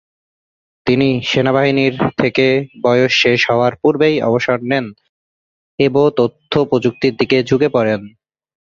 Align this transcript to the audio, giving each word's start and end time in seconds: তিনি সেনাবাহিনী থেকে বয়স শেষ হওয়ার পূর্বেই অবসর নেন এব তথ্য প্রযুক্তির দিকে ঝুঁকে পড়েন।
তিনি 0.87 1.09
সেনাবাহিনী 1.23 1.85
থেকে 2.17 2.45
বয়স 2.83 3.11
শেষ 3.21 3.39
হওয়ার 3.49 3.73
পূর্বেই 3.81 4.15
অবসর 4.21 4.57
নেন 4.63 4.85
এব 5.79 5.95
তথ্য 6.17 6.51
প্রযুক্তির 6.69 7.13
দিকে 7.17 7.37
ঝুঁকে 7.43 7.69
পড়েন। 7.69 8.01